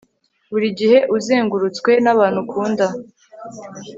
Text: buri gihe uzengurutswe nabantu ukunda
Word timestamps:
buri 0.51 0.67
gihe 0.79 0.97
uzengurutswe 1.17 1.91
nabantu 2.03 2.37
ukunda 2.45 2.85